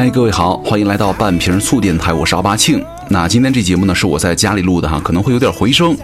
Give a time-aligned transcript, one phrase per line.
[0.00, 2.82] 嗨，各位好，欢迎来到半瓶醋电台，我是阿巴庆。
[3.10, 5.94] 那今天这节目呢是我在家里录的哈，可能会有点回声，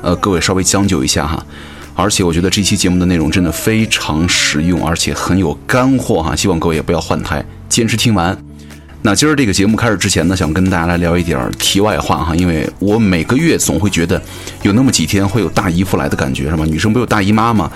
[0.00, 1.44] 呃，各位稍微将就一下哈。
[1.96, 8.38] 而且我觉得这期节目的内容真的非常实用，而且很有干货哈，希望各位也不要换台，坚持听完。
[9.02, 14.22] 那今儿这个节目开始之前呢，想跟大家来聊一点题外话哈，因为我每个月总会觉得
[14.62, 16.64] 有那么几天会有大姨夫来的感觉，是吧？
[16.64, 17.68] 女生不有大姨妈吗？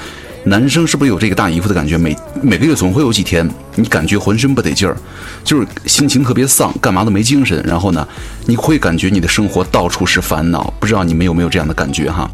[0.48, 1.98] 男生是不是有这个大姨夫的感觉？
[1.98, 4.96] 每每个月总会有几天，你感觉浑身不得劲儿，
[5.42, 7.60] 就是心情特别丧，干嘛都没精神。
[7.66, 8.06] 然后呢，
[8.44, 10.72] 你会感觉你的生活到处是烦恼。
[10.78, 12.30] 不知道你们有没有这样的感觉哈？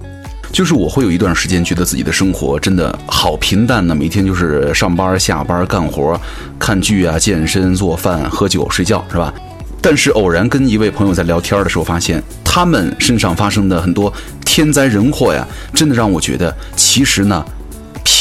[0.52, 6.20] 就是我会有一段时间觉得自己的生活真的好平淡呢，每天就是上班、下班、干活、
[6.58, 9.32] 看剧啊、健身、做饭、喝酒、睡觉，是吧？
[9.80, 14.12] 但是偶然跟一位朋友在聊天的时候，发现他们身上发生的很多
[14.44, 17.42] 天灾人祸呀，真的让我觉得，其实呢。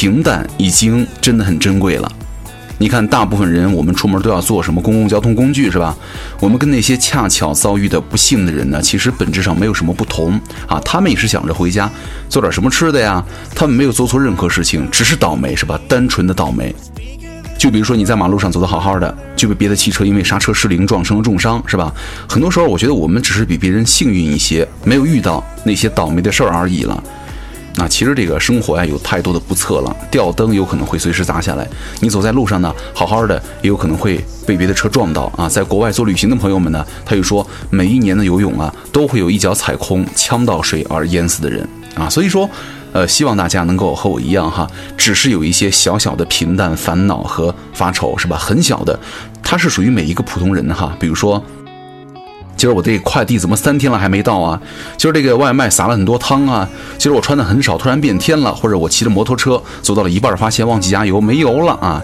[0.02, 2.12] 平淡已经真的很珍贵了。
[2.80, 5.96] 你看，大部分人我们出门都要坐什么公共交通工具，是吧？
[6.40, 10.82] 我们跟那些恰巧遭遇的不幸的人呢，其实本质上没有什么不同啊。
[10.84, 11.88] 他们也是想着回家
[12.30, 13.24] 做点什么吃的呀。
[13.54, 15.80] 他们没有做错任何事情，只是倒霉，是吧？
[15.88, 16.74] 单纯的倒霉。
[17.56, 21.94] 就比如说你在马路上走得好好的，就被别的汽车因为刹车失灵撞成了重伤，是吧？
[22.28, 27.04] 很多时候，我觉得我们只是比别人幸运一些，没有遇到那些倒霉的事儿而已了。
[27.76, 29.96] 那其实这个生活呀，有太多的不测了。
[30.12, 31.68] 吊灯有可能会随时砸下来，
[32.02, 35.48] 你走在路上呢，好好的也有可能会被别的车撞到啊。
[35.48, 42.10] 在国外做旅行的朋友们呢，他就说，每一年的游泳啊，都会有一脚踩空呛到水而淹死的人啊。
[42.10, 42.50] 所以说，
[42.92, 48.38] 呃，希望大家能够和我一样哈，只是有一些小小的平淡烦恼和发愁，是吧？
[48.38, 49.00] 很小的，
[49.42, 50.96] 它是属于每一个普通人哈。
[51.00, 51.42] 比如说。
[52.62, 54.62] 今儿我这快递怎么三天了还没到啊？
[54.96, 56.70] 今儿这个外卖撒了很多汤啊！
[56.96, 62.00] 今儿我穿的很少，突然变天了，或者我骑着摩托车走到了一半，发现忘记加油，没油了啊！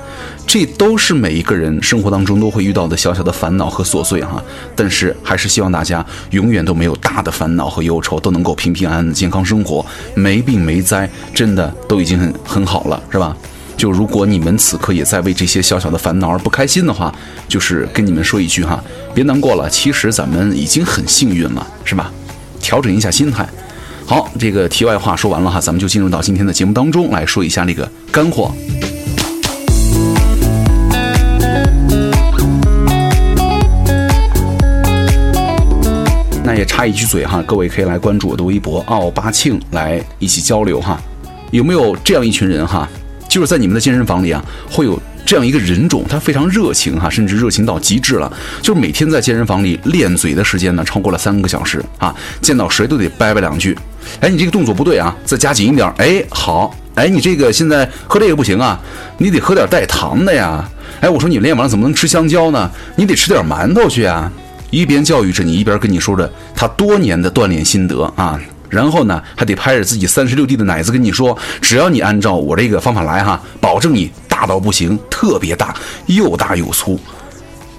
[0.47, 4.43] 这都是每一个人生活当中都会遇到的小小的烦恼和琐碎哈。
[4.75, 9.85] 但是还是希望大家永远都没有大的烦恼和忧愁，都能够平平安安的健康生活，
[10.15, 13.37] 没病没灾，真的都已经很很好了，是吧？
[13.77, 17.13] 就如果你们此刻也在为这些小小的烦恼而不开心的话，
[17.47, 18.83] 就是跟你们说一句哈，
[19.13, 22.11] 别难过了，其实咱们已经很幸运了，是吧？
[22.59, 23.47] 调整一下心态。
[24.07, 28.51] 好，这个题外话说完了哈，咱们就进入到今天的节目当中来说一下那个干货。
[36.43, 40.99] 那也插一句嘴哈，各位可以来关注我的微博奥巴庆来一起交流哈。
[41.51, 42.89] 有没有这样一群人哈？
[43.27, 48.31] 就是在你们的健身房里啊，会有这样一个人种，他非常热情哈，甚至热情到极致了。
[48.61, 53.77] 就是每天在健身房里练嘴的时间呢，超过了三个小时啊，见到谁都得掰掰两句。
[54.21, 55.91] 哎，你这个动作不对啊，再加紧一点。
[55.97, 56.75] 哎，好。
[56.95, 58.79] 哎，你这个现在喝这个不行啊，
[59.19, 60.67] 你得喝点带糖的呀。
[60.99, 62.71] 哎，我说你练完了怎么能吃香蕉呢？
[62.95, 64.31] 你得吃点馒头去啊。
[64.71, 68.39] 一边教育着你，一边跟你说着他多年的锻炼心得啊。
[68.69, 75.75] 然后呢，还得拍着自己三十六 D 的奶子跟你说，只要你按照我这个方法来哈，保证你大到不行，特别大，
[76.07, 76.99] 又大又粗，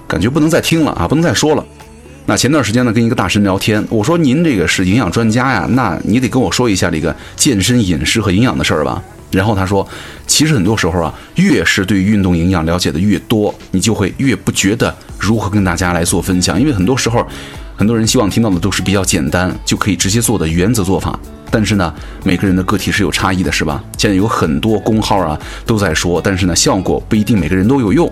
[0.07, 1.63] 感觉不能再听了啊，不能再说了。
[2.25, 9.01] 那前段时间呢，跟一个大神聊天，我说您这个是营养专家呀，那你得跟我说一下这个健身饮食和营养的事儿吧。
[9.31, 9.87] 然后他说，
[10.25, 17.25] 其实很多时候啊，越是对运动营养了解的越多，你就会越不觉得如何跟大家来做分享，因为很多时候。
[17.79, 21.17] 很多人希望听到的都是比较简单就可以直接做的原则做法，
[21.49, 21.93] 但是呢，
[22.25, 23.81] 每个人的个体是有差异的，是吧？
[23.97, 28.11] 现在有很多公号啊都在说，但是呢，效果不一定每个人都有用。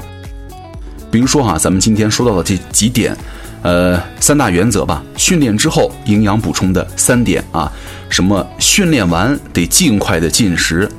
[1.12, 3.14] 比如说哈，咱们今天说到的这几点，
[3.62, 5.04] 呃，三大原则吧。
[5.18, 7.70] 训练之后营养补充的三点啊，
[8.08, 8.48] 什么？
[8.60, 10.90] 训练完得尽快的进食，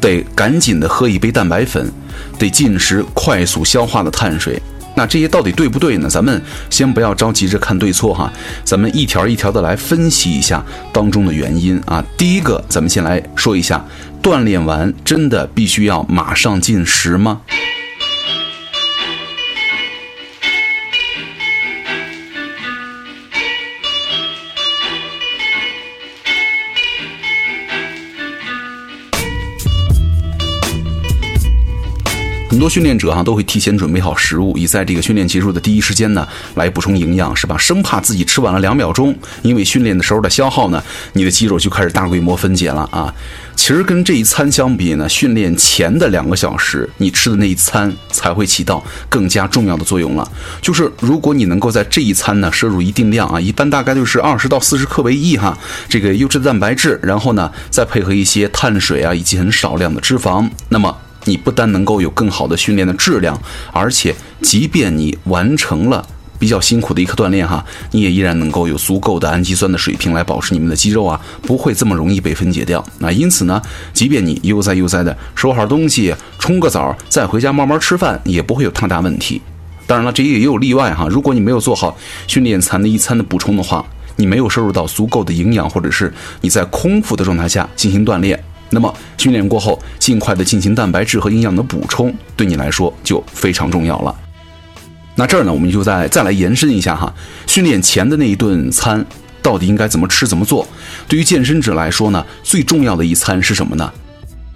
[0.00, 1.92] 得赶紧的喝一杯蛋白粉，
[2.38, 4.58] 得进食快速消化的碳水。
[4.96, 6.08] 那这些到底对不对呢？
[6.08, 6.40] 咱们
[6.70, 8.32] 先不要着急着看对错哈，
[8.64, 12.04] 咱们一条一条的来分析一下当中的原因啊。
[12.16, 13.84] 第一个，咱们先来说一下，
[14.22, 17.40] 锻炼完真的必须要马上进食吗？
[32.54, 36.24] 很多训练者哈都会提前准备好食物，以在这个训练结束的第一时间呢
[36.54, 37.58] 来补充营养，是吧？
[37.58, 39.12] 生怕自己吃晚了两秒钟，
[39.42, 40.80] 因为训练的时候的消耗呢，
[41.14, 43.12] 你的肌肉就开始大规模分解了啊。
[43.56, 50.30] 其实跟这一餐相比呢，训练前的两个小时你吃的那一餐才会起到更加重要的作用了。
[50.62, 55.58] 就是如果你能够在这一餐呢摄入一定量啊，一般大概就是二十到四十克为宜哈，
[55.88, 60.96] 这个优质的蛋白质，然后呢再配合一些碳水啊以及很少量的脂肪，那么。
[61.24, 63.40] 你不单能够有更好的训练的质量，
[63.72, 66.06] 而且即便你完成了
[66.38, 72.84] 比较辛苦的一刻锻炼哈，你也依然能够有足够的氨基酸的水平来保持你们的肌肉啊，不会这么容易被分解掉。
[72.98, 73.62] 那因此呢，
[73.92, 79.40] 即便你悠哉悠哉的收好东西，冲个澡，再回家慢慢吃饭，也不会有太大问题。
[79.86, 83.84] 当然了，这也有例外哈，如果你没有做好训练餐的一餐的补充的话，
[84.16, 88.42] 你没有摄入到足够的营养，或者是你在空腹的状态下进行锻炼。
[88.74, 94.14] 那么训练过后，尽快的进行蛋白质和营养的补充，对你来说就非常重要了。
[95.14, 97.14] 那这儿呢，我们就再再来延伸一下哈，
[97.46, 99.02] 训练前的那一顿餐
[99.40, 100.66] 到底应该怎么吃怎么做？
[101.06, 103.90] 对于健身者来说呢，最重要的一餐是什么呢？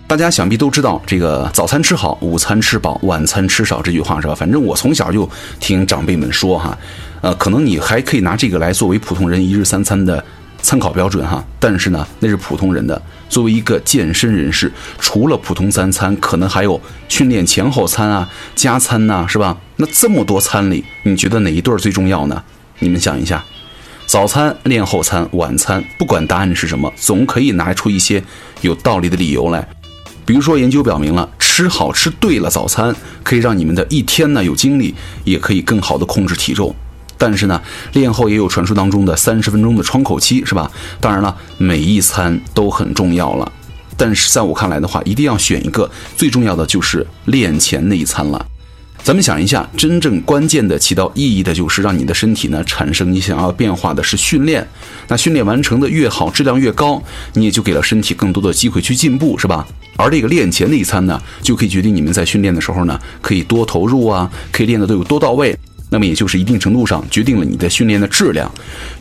[0.08, 4.34] 大家想必都知道，这个早餐吃好，午餐吃饱，晚餐吃少这句话是吧？
[4.34, 5.30] 反正我从小就
[5.60, 6.76] 听长辈们说哈，
[7.20, 10.24] 呃，可能你还可以拿这个来作为普通人一日三餐的。
[10.60, 13.00] 参考标准哈，但是呢，那是普通人的。
[13.28, 19.56] 作为一个健身人士，除了普通三餐，可能还有训练前后餐啊、加餐呐，是吧？
[19.76, 22.42] 那这么多餐里，你觉得哪一对最重要呢？
[22.80, 23.44] 你们想一下，
[24.06, 28.22] 早餐、练后餐、晚餐，不管答案是什么，总可以拿出一些
[28.62, 29.68] 有道理的理由来。
[30.24, 34.94] 比如说，研究表明了，吃好吃对了早餐，可以让你们的一天呢有精力，
[35.24, 36.74] 也可以更好的控制体重。
[37.18, 37.60] 但是呢，
[37.92, 40.70] 练后也有传说当中的三十分钟的窗口期，是吧？
[41.00, 43.52] 当然了，每一餐都很重要了。
[43.96, 48.46] 但是在我看来的话，一定要选一个最重要的，就是练前那一餐了。
[49.02, 54.66] 咱们想一下，真正关键的起到意义的，就是让你的身体呢产生你想要变化的是训练。
[55.08, 57.02] 那训练完成的越好，质量越高，
[57.34, 59.66] 你也就给了身体更多的机会去进步，是吧？
[59.96, 65.56] 而这个练前那一餐呢，就可以决定你们在训练的时候呢，可以多投入啊，可以练的都有多到位。
[65.90, 68.50] 那么也就是一定程度上决定了你的训练的质量，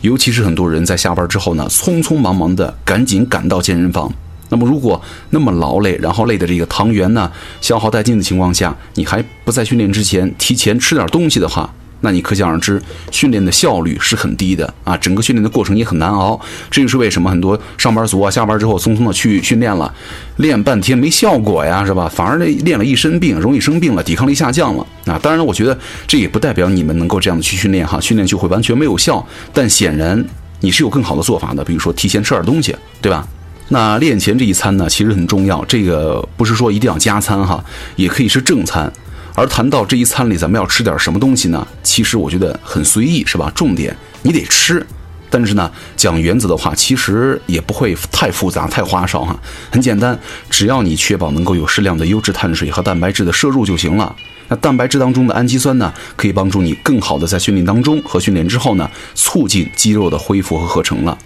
[0.00, 4.12] 尤其是很多人在下班之后呢，匆匆忙忙的赶紧赶到健身房。
[4.48, 5.00] 那么如果
[5.30, 7.30] 那么劳累，然后累的这个糖原呢
[7.60, 11.70] 消耗殆尽的情况下，你还不在训练之前提前吃点东西的话。
[12.00, 12.80] 那你可想而知，
[13.10, 16.40] 训练的效率是很低的啊，整个训练的过程也很难熬。
[16.70, 19.92] 这就是为什么很多上班族啊，下班之后匆匆的去训练了，
[20.36, 22.08] 练半天没效果呀，是吧？
[22.08, 25.18] 反而，练了一身病，容易生病了，抵抗力下降了啊。
[25.20, 29.26] 当然，我觉得这也不代表你们能够这样的去训练哈，训练就会完全没有效。
[29.52, 30.24] 但显然
[30.60, 33.26] 你是有更好的做法的，比如说提前吃点东西，对吧？
[33.70, 37.62] 那练前这一餐呢，其实很重要，这个不是说一定要加餐哈，
[37.96, 38.90] 也可以是正餐。
[39.38, 41.64] 而谈到这一餐里咱们要吃点什么东西呢？
[41.84, 43.52] 其实我觉得很随意，是吧？
[43.54, 44.84] 重点你得吃，
[45.30, 49.38] 但是呢，讲原则的话，其实也不会太复杂、太花哨哈。
[49.70, 50.18] 很简单，
[50.50, 54.12] 只要你确保能够有适量的优质碳水和蛋白质的摄入就行了。
[54.48, 61.16] 那蛋白质当中的氨基酸呢，可以帮助你更好的在训练当中和训练之后呢，促进肌肉的恢复和合成了。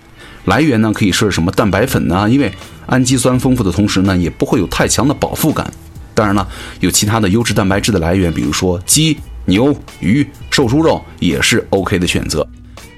[0.44, 2.28] 来源呢，可以是什么蛋白粉呢？
[2.28, 2.52] 因为
[2.84, 5.72] 氨基酸丰富的同时呢，也不会有太强的饱腹感。
[6.14, 6.46] 当然了，
[6.80, 9.16] 有其他的优质蛋白质的来源，比如说鸡、
[9.46, 12.46] 牛、鱼、瘦猪肉也是 OK 的选择。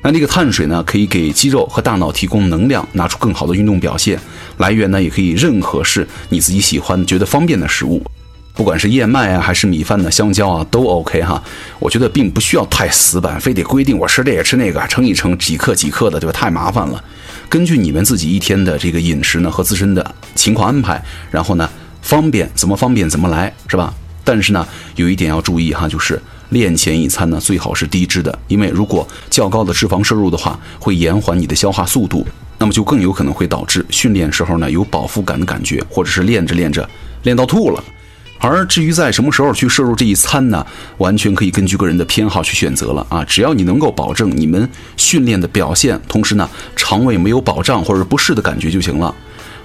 [0.02, 4.20] 那这个碳水呢，可以给肌肉和大脑提供能量，拿出更好的运动表现。
[4.58, 8.04] 来源呢，也可以任何是你自己喜欢、觉得方便的食物，
[8.52, 11.42] 不管是燕麦啊，还是米饭的香蕉啊，都 OK 哈。
[11.78, 16.32] 我觉得并不需要太死板，非得规定我吃这个吃那个，称一称几克几克的，对吧？
[16.32, 17.02] 太麻烦了。
[17.48, 21.66] 根据你们自己一天的这个饮食呢和自身的情况安排，然后呢。
[22.04, 23.92] 方便怎么方便怎么来是吧？
[24.22, 26.20] 但是呢，有一点要注意哈，就是
[26.50, 32.26] 练前一餐呢最好是低脂的，因为如果较高的脂肪摄入的话，会延缓你的消化速度，
[32.58, 36.88] 那么就更有可能会导致训练时候呢有饱腹感的感觉，或者是练着练着
[37.22, 37.82] 练到吐了。
[38.38, 40.66] 而至于在什么时候去摄入这一餐呢，
[40.98, 44.68] 完全可以根据个人的偏好去选择了啊，只要你能够保证你们
[44.98, 46.46] 训练的表现，同时呢
[46.76, 49.14] 肠胃没有饱胀或者不适的感觉就行了。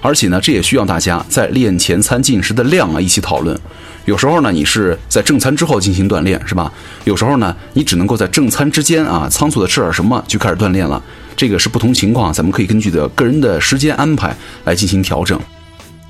[0.00, 3.58] 而且呢，这也需要大家在练前餐进食的量啊一起讨论。
[4.06, 6.72] 有时候呢，你是在正餐之后进行锻炼，是吧？
[7.04, 11.00] 有时候呢，你只能够在正餐之间啊，仓促的吃点什么就开始锻炼了。
[11.36, 15.38] 这个是不同情况，咱们可以根据的个人的时间安排来进行调整。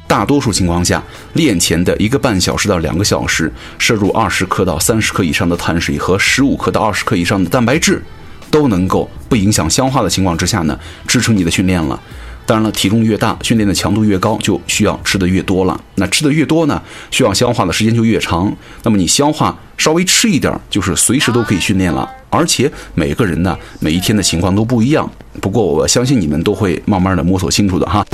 [0.07, 1.03] 大多数情况下，
[1.35, 8.03] 练前的一个半小时到两个小时，摄入二十克到三十克以上的碳水和十五克到二十克以上的蛋白质，
[8.51, 12.01] 都能够不影响消化的情况之下呢，支撑你的训练了。
[12.51, 15.81] 当然了，体重越大，训练的强度越高，就需要吃的越多了。
[15.95, 18.53] 那吃的越多呢，需要消化的时间就越长。
[18.83, 22.11] 那么你消化稍微吃一点，就是随时都可以训练了。
[22.29, 25.09] 而且每个人呢，每一天的情况都不一样。
[25.41, 28.05] 不过我相信你们都会慢慢的摸索清楚的哈。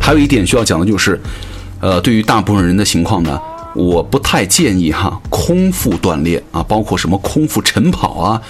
[0.00, 1.16] 还有一点需要讲的就是，
[1.78, 3.40] 呃，对于大部分人的情况呢。
[3.74, 8.42] 我不太建议哈空腹锻炼啊，包括什么空腹晨跑啊，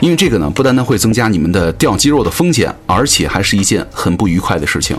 [0.00, 4.96] 因为这个呢，不单单会增加你们的掉肌肉的风险，而且还是一件很不愉快的事情。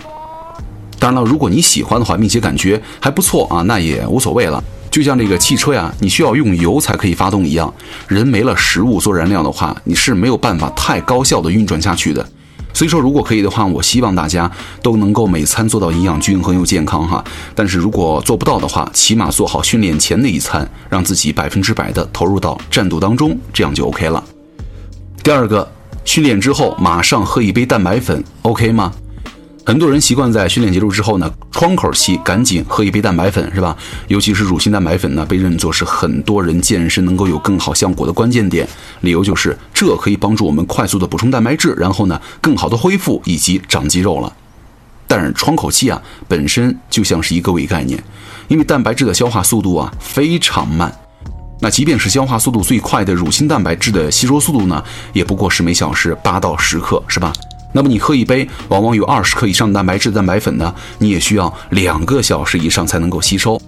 [0.99, 4.63] 当然了，如果你喜欢的话，并且感觉还不错啊，那也无所谓了。
[4.91, 7.73] 就像这个汽车呀，你需要用油才可以发动一样，
[8.07, 12.25] 人没了食物做燃料的话，你是没有办法太高效的运转下去的。
[12.73, 14.51] 所以说，如果可以的话，我希望大家
[14.81, 17.23] 都能够每餐做到营养均衡又健康哈。
[17.53, 24.23] 但是如果做不到的话，起码做好训练前的一餐，让自己百分之百的投入到战斗当中，这样就 OK 了。
[25.23, 25.71] 第二个，
[26.03, 28.91] 训练之后马上喝一杯蛋白粉，OK 吗？
[29.65, 33.75] 很多人习惯在训练结束之后呢，窗口期赶紧喝一杯蛋白粉，是吧？
[34.10, 38.67] 尤其是乳清蛋白粉呢，被认作是很多人健身能够有更好效果的关键点。
[39.01, 44.34] 理由就是这可以帮助我们快速的补充蛋白质，然后呢，更好的恢复以及长肌肉了。
[45.08, 48.03] 但是窗口期啊，本身就像是一个伪概念，
[48.50, 50.93] 因为蛋白质的消化速度啊非常慢。
[51.62, 57.32] 那即便是消化速度最快的乳清蛋白质的吸收速度呢，也不过是每小时八到十克，是吧？
[57.73, 63.61] 那么你喝一杯往往有二十克以上的蛋白质蛋白粉呢，你也需要两个小时以上才能够吸收。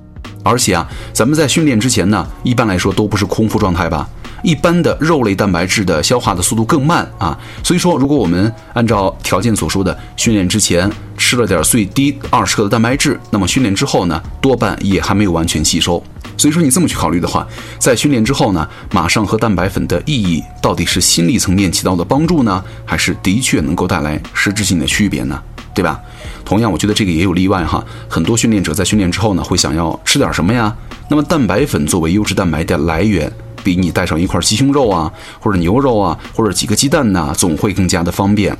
[0.43, 4.07] 而且啊，咱们在训练之前呢，一般来说都不是空腹状态吧？
[4.43, 7.35] 一般的肉类蛋白质的消化的速度更慢啊。
[7.63, 16.03] 所以说，如果我们按照条件所说的，训练之前吃了点最低二十克的蛋白质，那么训练之后呢，多半也还没有完全吸收。
[16.37, 17.47] 所以说你这么去考虑的话，
[17.79, 25.41] 在训练之后呢，马上喝蛋白粉的意义到底是心理层面起到的帮助呢，还是的确能够带来实质性的区别呢？
[25.73, 25.99] 对吧？
[26.45, 27.83] 同样，我觉得这个也有例外哈。
[28.07, 30.73] 很多训练者在训练之后呢，会想要吃点什么呀？
[31.09, 33.31] 那么蛋白粉作为优质蛋白的来源，
[33.63, 38.55] 比你带上一块鸡胸肉啊，或者牛肉啊，或者几个鸡蛋呐，总会更加的方便。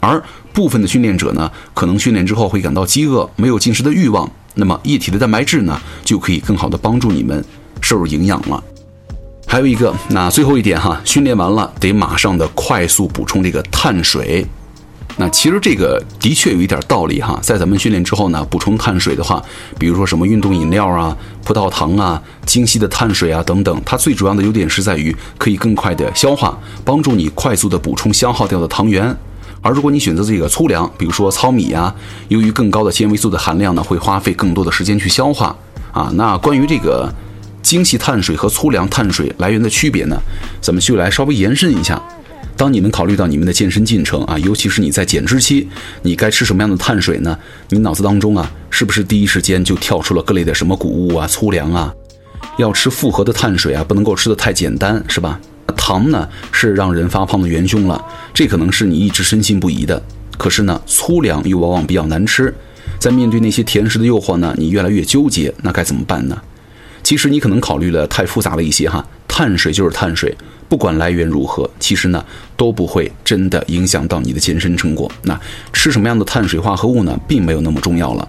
[0.00, 4.28] 而部分的训练者呢，可能训练之后会感到饥饿，没有进食的欲望。
[4.54, 7.44] 那么液体的蛋白质呢，就可以更好的帮助你们
[7.80, 8.62] 摄入营养了。
[9.46, 14.46] 还有一个，那最后一点哈，训练完了得马上的快速补充这个碳水。
[15.16, 19.42] 那其实这个的确有一点道理哈，在咱们训练之后呢，补充碳水的话，
[19.76, 29.16] 比如说什么运动饮料啊、葡萄糖啊、精细的碳水啊等等，它最主要的优点是在于可以更快的消化，帮助你快速的补充消耗掉的糖原。
[29.60, 31.92] 而如果你选择这个粗粮，比如说糙米呀，
[32.28, 35.56] 由于更高的纤维素的含量呢，会花费更多的时间去消化
[35.90, 36.12] 啊。
[36.14, 37.12] 那关于这个
[37.60, 40.16] 精细碳水和粗粮碳水来源的区别呢，
[40.60, 42.00] 咱们就来稍微延伸一下。
[42.58, 45.68] 当你们考虑到你们的健身进程啊，尤其是你在减脂期，
[46.02, 47.38] 你该吃什么样的碳水呢？
[47.68, 51.94] 你脑子当中啊，是不是第一时间就跳出了各类的什么谷物啊、粗粮啊？
[52.58, 55.38] 要吃复合的碳水啊，不能够吃的太简单，是吧？
[55.76, 60.02] 糖呢是让人发胖的元凶了，这可能是你一直深信不疑的。
[60.36, 62.52] 可是呢，粗粮又往往比较难吃，
[62.98, 66.36] 在面对那些甜食的诱惑呢，你越来越纠结，那该怎么办呢？
[67.04, 70.36] 其实你可能考虑了太复杂了一些哈，碳水就是碳水，
[70.68, 72.24] 不管来源如何，其实呢
[72.56, 75.10] 都不会真的影响到你的健身成果。
[75.22, 75.38] 那
[75.72, 78.28] 吃什么样的碳水化合物呢，并没有那么重要了。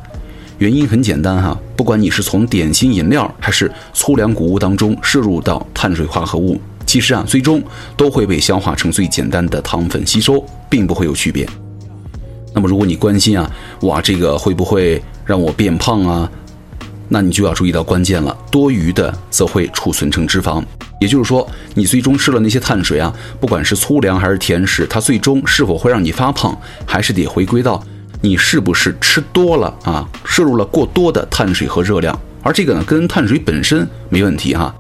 [0.58, 6.60] 原因很简单哈，不管你是从点心饮料还是粗粮谷物当中摄入到碳水化合物。
[6.86, 7.62] 其实啊，最终
[7.96, 11.48] 都会被消化成最简单的糖分吸收，并不会有区别。
[12.54, 13.50] 那么，如果你关心啊，
[13.82, 16.32] 哇，这个会不会让我变胖啊？
[17.10, 20.64] 那你就要注意到关键了，多余的则会储存成脂肪。
[21.02, 27.84] 也就是说，你最终吃了那些碳水啊，不管是粗粮还是甜食，它最终是否会让你发胖，还是得回归到
[28.22, 32.18] 你是不是吃多了啊，摄入了过多的碳水和热量。
[32.44, 34.74] 而这个呢，跟碳水本身没问题哈。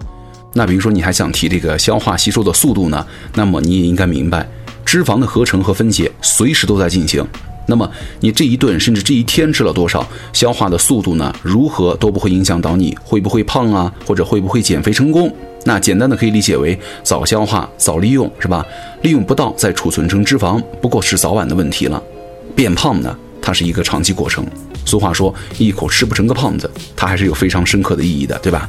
[0.54, 3.06] 那比如说你还想提这个消化吸收的速度呢？
[3.34, 4.48] 那么你也应该明白，
[4.86, 7.26] 脂肪的合成和分解随时都在进行。
[7.70, 11.34] 那么你这一顿甚至这一天吃了多少，消化的速度呢？
[11.44, 15.32] 如何都不会影响到你会不会胖啊，或者会不会减肥成功？
[15.64, 18.66] 那简单的可以理解为早消化早利用，是吧？
[19.04, 22.02] 利用不到再储存成脂肪，不过是早晚的问题了。
[22.56, 24.46] 变胖呢，它是一个长期过程。
[24.86, 28.68] 俗话说，一口吃不成个胖子，它还是有非常深刻的意义的，对吧？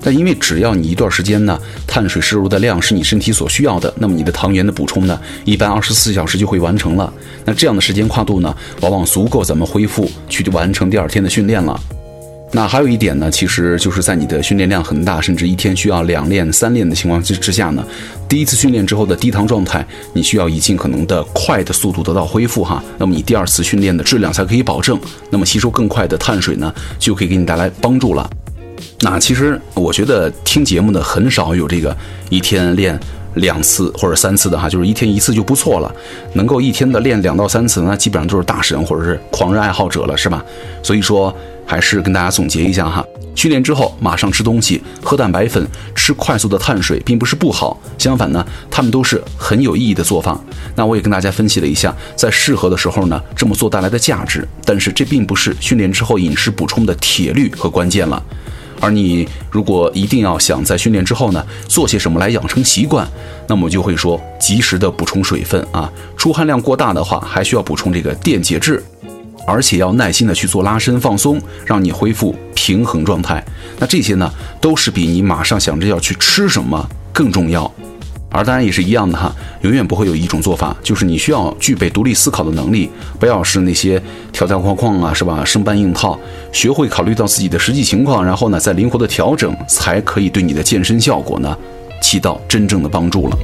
[0.00, 7.12] 但因为只要你一段时间呢，碳水摄入的量是你身体所需要的，那么你的糖原的补充呢，一般二十四小时就会完成了。
[7.44, 11.78] 那这样的时间跨度呢，往往足够咱们恢复去完成第二天的训练了。
[12.52, 17.84] 那还有一点呢，其实就是在你的训练量很大，甚至一天需要两练、三练的情况之之下呢，
[18.28, 22.82] 第一次训练之后的低糖状态，你需要以尽可能的快的速度得到恢复哈。
[22.98, 24.98] 那么你第二次训练的质量才可以保证，
[25.30, 28.30] 那么吸收更快的碳水呢，就可以给你带来帮助了。
[29.08, 31.96] 那其实我觉得听节目的很少有这个
[32.28, 32.98] 一天练
[33.34, 35.94] 两次或者三次的哈，就是一天一次就不错了。
[36.32, 40.44] 能够一天的练两到三次，那基本上都是大神或者是狂热爱好者了，是吧？
[40.82, 41.32] 所以说，
[41.64, 43.06] 还是跟大家总结一下哈。
[43.36, 47.80] 训练之后马上吃东西，喝蛋白粉，吃快速的碳水，并不是不好。
[47.96, 50.36] 相反呢，他们都是很有意义的做法。
[50.74, 54.44] 那我也跟大家分析了一下，在适合的时候呢，这么做带来的价值。
[54.64, 58.20] 但是这并不是训练之后饮食补充的铁律和关键了。
[58.80, 63.06] 而你如果一定要想在训练之后呢，做些什么来养成习惯，
[63.48, 65.90] 那么就会说，及时的补充水分啊。
[66.16, 68.82] 出汗量过大的话，还需要补充这个电解质。
[69.46, 73.44] 而且要耐心的去做拉伸放松，让你恢复平衡状态。
[73.78, 74.28] 那这些呢，
[74.60, 77.72] 都是比你马上想着要去吃什么更重要。
[78.30, 84.02] 而当然也是一样的哈，永远不会有一种做法，就是你需要具备独立思考的能力，不要是那些
[84.32, 85.42] 条条框框啊，是吧？
[85.44, 86.18] 生搬硬套，
[86.52, 91.56] 学会考虑到自己的实际情况，然后呢，再灵活的调整，才可以对你的健身效果呢，
[92.02, 93.38] 起到真正的帮助了。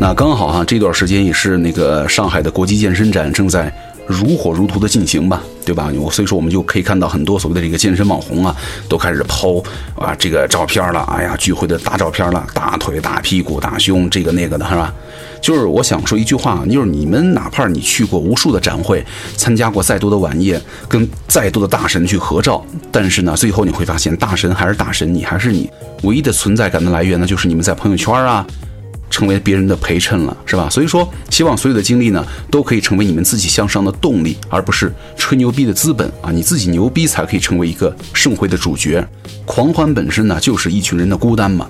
[0.00, 3.70] 那刚好哈，这段时间也是那个上海的国际健身展正在
[4.06, 5.90] 如火如荼的进行吧，对吧？
[6.00, 8.56] 我所以说我们就可以看到很多所谓的这个健身网红啊，
[8.88, 9.62] 都开始抛
[9.94, 14.94] 啊这个照片了，哎呀聚会的大照片了，大腿、大屁股、大胸，这个那个的是吧？
[15.42, 19.04] 就是我想说一句话，就是你们哪怕你去过无数的展会，
[19.36, 20.58] 参加过再多的晚宴，
[20.88, 25.68] 跟再多的大神去合照，但是呢，最后你会发现大神还是大神，你还是你，
[26.02, 28.46] 唯一的存在感的来源呢，就是你们在朋友圈啊。
[29.10, 30.68] 成为别人的陪衬了，是吧？
[30.70, 36.30] 所以说，希望所有的经历呢，都可以成为你们自己向上的动力，而不是吹牛逼的资本啊！
[36.30, 39.06] 你自己牛逼才可以成为一个盛会的主角。
[39.44, 41.66] 狂欢本身呢，就是一群人的孤单嘛。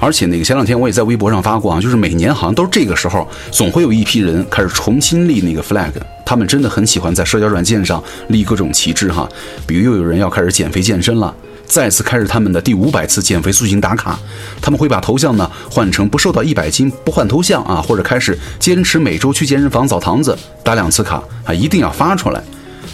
[0.00, 5.92] 而且那个前两天我也在微博上发过啊，就是每年好像都是这个时候，总会有一批人开始重新立那个 flag。
[6.26, 9.28] 他们真的很喜欢在社交软件上立各种旗帜哈，
[9.66, 11.34] 比如又有人要开始减肥健身了。
[11.66, 14.18] 再次开始他们的第五百次减肥塑形打卡，
[14.60, 22.42] 他们会把头像呢换成不瘦到一百斤不换头像啊，或者开始坚持每周去健身房澡堂子打两次卡啊，一定要发出来。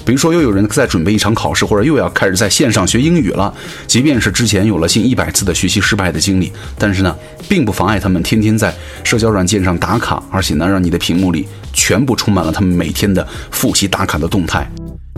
[0.02, 3.52] 比如说又有人在准备一场考试，或者又要开始在线上学英语了，
[3.86, 7.14] 即便是之前有了近一百次的学习失败的经历，但是呢，
[7.48, 8.74] 并不妨碍他们天天在
[9.04, 14.68] 社交软件上打卡，而且呢，让你的屏幕里全部充满了他们每天的复习打卡的动态。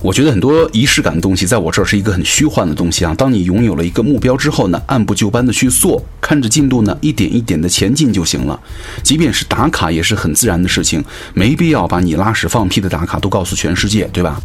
[0.03, 3.15] 我觉得很多仪式感的东西，在我这儿是一个很虚幻的东西啊。
[3.17, 8.59] 当你拥有了一个目标之后呢，按部就班的去做，看着进度呢，一点一点的前进就行了。
[9.05, 14.41] 即便是打卡，也是很自然的事情，没必要把你拉屎放屁的打卡都告诉全世界，对吧？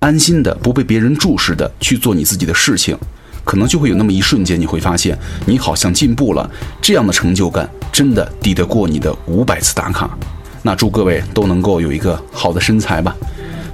[0.00, 2.98] 安心的，不被别人注视的去做你自己的事情，
[3.44, 6.50] 可能就会有那么一瞬间，你会发现你好像进步了。
[6.82, 10.18] 这样的成就感，真的抵得过你的五百次打卡。
[10.62, 13.14] 那祝各位都能够有一个好的身材吧。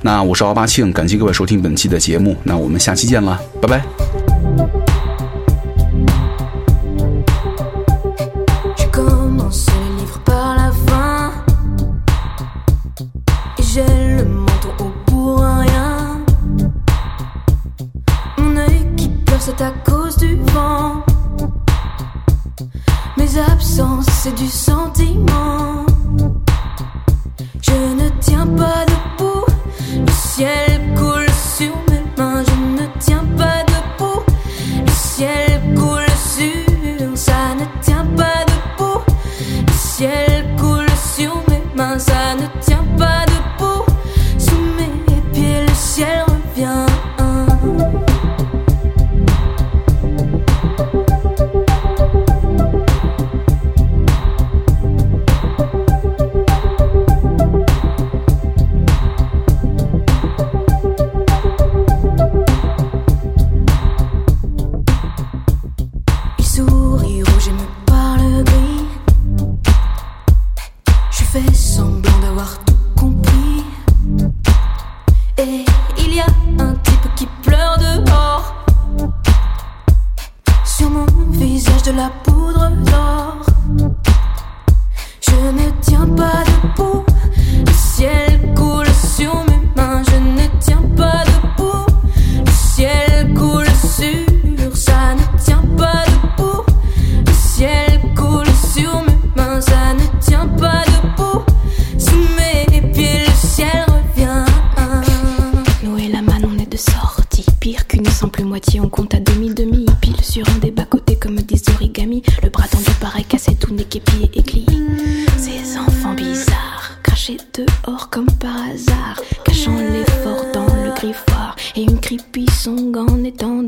[0.03, 4.22] 那我是奥巴庆，感谢各位收听本期的节目，那我们下期见了，拜拜。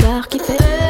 [0.04, 0.83] Étendard qui fait.